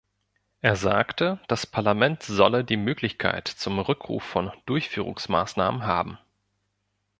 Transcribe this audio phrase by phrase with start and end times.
[0.61, 6.17] Er sagte, das Parlament solle die Möglichkeit zum Rückruf von Durchführungsmaßnahmen haben.